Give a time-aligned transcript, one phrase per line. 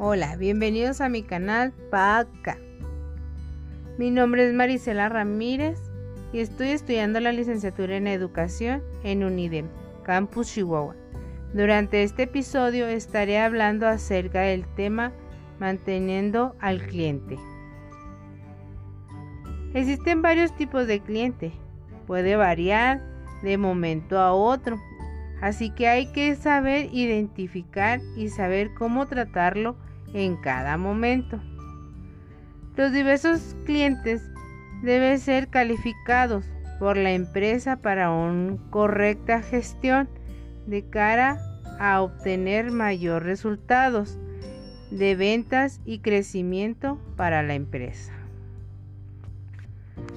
[0.00, 2.56] Hola, bienvenidos a mi canal PACA.
[3.98, 5.76] Mi nombre es Marisela Ramírez
[6.32, 9.66] y estoy estudiando la licenciatura en educación en UNIDEM,
[10.04, 10.94] Campus Chihuahua.
[11.52, 15.10] Durante este episodio estaré hablando acerca del tema
[15.58, 17.36] manteniendo al cliente.
[19.74, 21.50] Existen varios tipos de cliente.
[22.06, 23.02] Puede variar
[23.42, 24.78] de momento a otro.
[25.40, 29.76] Así que hay que saber identificar y saber cómo tratarlo
[30.14, 31.40] en cada momento.
[32.76, 34.22] Los diversos clientes
[34.82, 36.44] deben ser calificados
[36.78, 40.08] por la empresa para una correcta gestión
[40.66, 41.40] de cara
[41.80, 44.18] a obtener mayor resultados
[44.90, 48.12] de ventas y crecimiento para la empresa.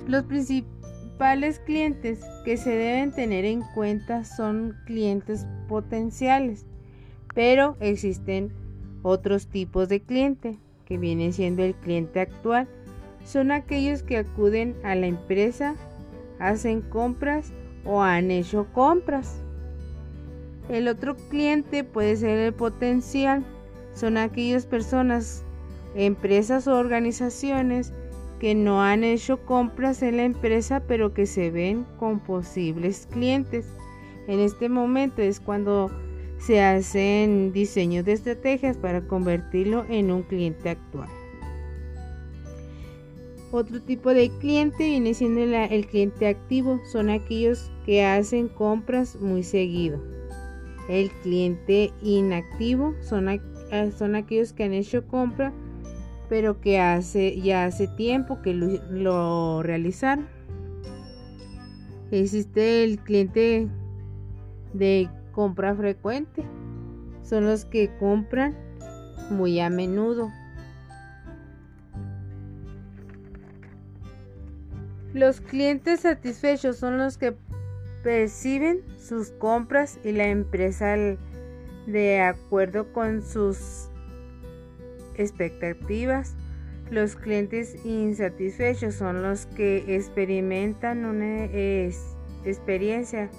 [0.08, 6.66] Los principales clientes que se deben tener en cuenta son clientes potenciales,
[7.34, 8.52] pero existen
[9.04, 12.68] otros tipos de cliente, que viene siendo el cliente actual,
[13.24, 15.76] son aquellos que acuden a la empresa,
[16.40, 17.54] hacen compras
[17.86, 19.42] o han hecho compras.
[20.70, 23.44] El otro cliente puede ser el potencial,
[23.94, 25.44] son aquellas personas,
[25.96, 27.94] empresas o organizaciones
[28.40, 33.68] que no han hecho compras en la empresa pero que se ven con posibles clientes.
[34.28, 35.92] En este momento es cuando
[36.42, 41.10] se hacen diseños de estrategias para convertirlo en un cliente actual.
[43.52, 49.44] Otro tipo de cliente viene siendo el cliente activo, son aquellos que hacen compras muy
[49.44, 50.02] seguido.
[50.90, 53.28] El cliente inactivo son,
[53.98, 55.54] son aquellos que han hecho compra
[56.32, 60.30] pero que hace ya hace tiempo que lo, lo realizaron.
[62.10, 63.68] Existe el cliente
[64.72, 66.44] de compra frecuente.
[67.24, 68.56] Son los que compran
[69.30, 70.32] muy a menudo.
[75.14, 77.36] Los clientes satisfechos son los que
[78.04, 80.96] perciben sus compras y la empresa
[81.86, 83.90] de acuerdo con sus
[85.16, 86.36] expectativas.
[86.90, 91.46] Los clientes insatisfechos son los que experimentan una
[92.46, 93.30] experiencia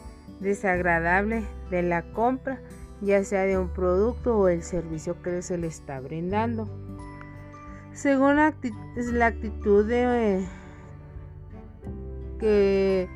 [0.42, 2.60] desagradable de la compra,
[3.00, 6.68] ya sea de un producto o el servicio que se le está brindando.
[7.92, 8.46] Según la,
[9.26, 10.46] actitud de
[12.38, 13.08] que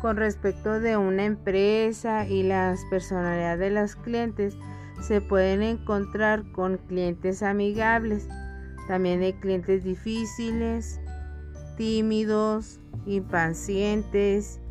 [0.00, 4.56] con respecto de una empresa y las personalidades de los clientes
[5.00, 8.26] se pueden encontrar con clientes amigables,
[8.88, 11.00] también hay clientes difíciles,
[11.76, 14.61] tímidos, impacientes,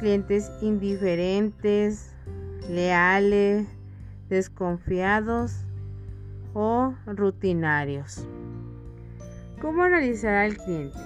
[0.00, 2.14] clientes indiferentes,
[2.68, 3.68] leales,
[4.30, 5.66] desconfiados
[6.54, 8.26] o rutinarios.
[9.60, 10.98] ¿Cómo analizar al cliente?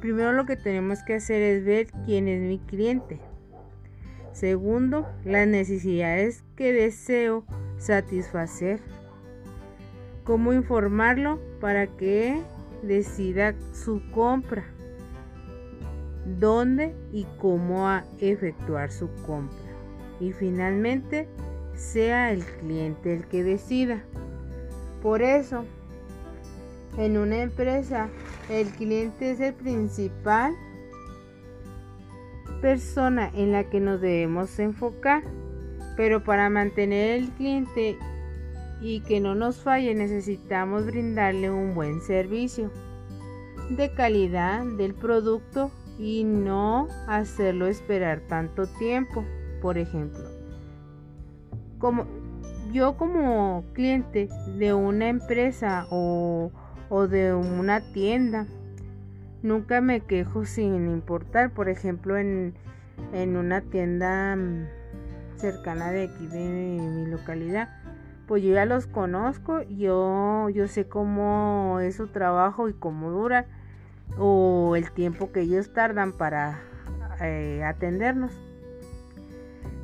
[0.00, 3.20] Primero lo que tenemos que hacer es ver quién es mi cliente.
[4.32, 7.44] Segundo, las necesidades que deseo
[7.78, 8.80] satisfacer.
[10.22, 12.40] ¿Cómo informarlo para que
[12.84, 14.64] decida su compra?
[16.38, 19.56] Dónde y cómo a efectuar su compra.
[20.20, 21.28] Y finalmente,
[21.74, 24.04] sea el cliente el que decida.
[25.02, 25.64] Por eso,
[26.96, 28.08] en una empresa,
[28.48, 30.54] el cliente es el principal
[32.60, 35.22] persona en la que nos debemos enfocar.
[35.96, 37.98] Pero para mantener el cliente
[38.80, 42.70] y que no nos falle necesitamos brindarle un buen servicio
[43.70, 49.24] de calidad del producto y no hacerlo esperar tanto tiempo.
[49.60, 50.24] Por ejemplo,
[51.78, 52.06] como
[52.72, 56.50] yo como cliente de una empresa o,
[56.88, 58.46] o de una tienda,
[59.42, 61.50] nunca me quejo sin importar.
[61.50, 62.54] Por ejemplo, en,
[63.12, 64.66] en una tienda mm,
[65.36, 67.68] cercana de aquí de mi localidad,
[68.26, 73.46] pues yo ya los conozco, yo, yo sé cómo es su trabajo y cómo dura
[74.18, 76.62] o el tiempo que ellos tardan para
[77.20, 78.32] eh, atendernos.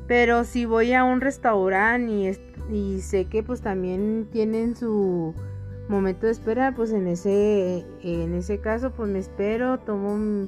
[0.07, 2.39] Pero si voy a un restaurante
[2.69, 5.35] y, y, sé que pues también tienen su
[5.87, 10.47] momento de espera, pues en ese, en ese caso pues me espero, tomo,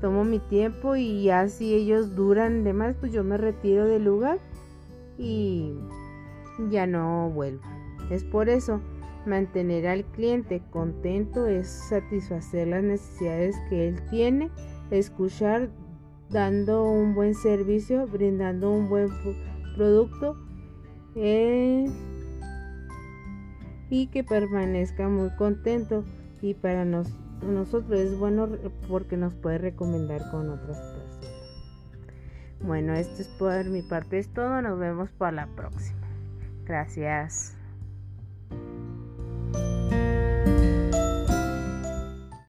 [0.00, 4.04] tomo mi tiempo y ya si ellos duran de más, pues yo me retiro del
[4.04, 4.38] lugar
[5.18, 5.74] y
[6.70, 7.62] ya no vuelvo.
[8.10, 8.80] Es por eso
[9.26, 14.50] Mantener al cliente contento es satisfacer las necesidades que él tiene,
[14.90, 15.68] escuchar
[16.30, 19.08] dando un buen servicio, brindando un buen
[19.76, 20.36] producto
[23.90, 26.04] y que permanezca muy contento
[26.40, 28.48] y para nosotros es bueno
[28.88, 31.16] porque nos puede recomendar con otras personas.
[32.60, 36.06] Bueno, esto es por mi parte es todo, nos vemos para la próxima.
[36.64, 37.56] Gracias.